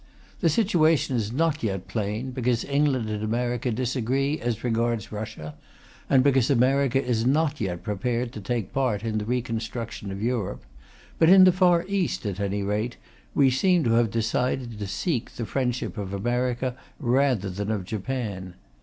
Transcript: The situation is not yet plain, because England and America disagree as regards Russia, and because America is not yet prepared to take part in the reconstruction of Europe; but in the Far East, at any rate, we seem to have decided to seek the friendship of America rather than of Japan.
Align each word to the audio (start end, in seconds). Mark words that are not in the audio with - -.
The 0.39 0.49
situation 0.49 1.15
is 1.15 1.31
not 1.31 1.61
yet 1.61 1.87
plain, 1.87 2.31
because 2.31 2.65
England 2.65 3.07
and 3.07 3.23
America 3.23 3.69
disagree 3.69 4.39
as 4.39 4.63
regards 4.63 5.11
Russia, 5.11 5.53
and 6.09 6.23
because 6.23 6.49
America 6.49 6.99
is 6.99 7.23
not 7.23 7.61
yet 7.61 7.83
prepared 7.83 8.31
to 8.33 8.41
take 8.41 8.73
part 8.73 9.03
in 9.03 9.19
the 9.19 9.25
reconstruction 9.25 10.11
of 10.11 10.19
Europe; 10.23 10.63
but 11.19 11.29
in 11.29 11.43
the 11.43 11.51
Far 11.51 11.85
East, 11.87 12.25
at 12.25 12.39
any 12.39 12.63
rate, 12.63 12.97
we 13.35 13.51
seem 13.51 13.83
to 13.83 13.91
have 13.91 14.09
decided 14.09 14.79
to 14.79 14.87
seek 14.87 15.29
the 15.35 15.45
friendship 15.45 15.99
of 15.99 16.13
America 16.15 16.75
rather 16.99 17.51
than 17.51 17.69
of 17.69 17.85
Japan. 17.85 18.55